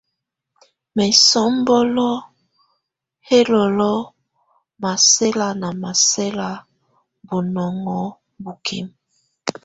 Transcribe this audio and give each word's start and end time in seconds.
Mɛsɔ́mbɔ́lɔ́ 0.95 2.13
ɛ 3.37 3.39
lɔlɔ́ 3.49 3.97
masɛla 4.81 5.47
na 5.61 5.69
masɛla 5.81 6.49
bɔnonŋɔ 7.27 7.99
bukim. 8.43 8.87